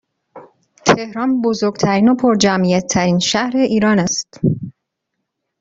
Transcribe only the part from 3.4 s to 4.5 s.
ایران است